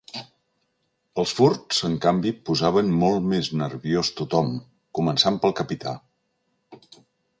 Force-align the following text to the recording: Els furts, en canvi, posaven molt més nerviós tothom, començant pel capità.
Els 1.23 1.33
furts, 1.39 1.81
en 1.89 1.97
canvi, 2.05 2.31
posaven 2.49 2.89
molt 3.03 3.27
més 3.35 3.51
nerviós 3.61 4.11
tothom, 4.23 4.49
començant 5.01 5.39
pel 5.45 5.55
capità. 5.61 5.95